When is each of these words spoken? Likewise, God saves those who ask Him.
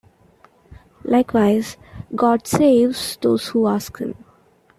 Likewise, 1.03 1.77
God 2.15 2.47
saves 2.47 3.19
those 3.21 3.49
who 3.49 3.67
ask 3.67 3.99
Him. 3.99 4.15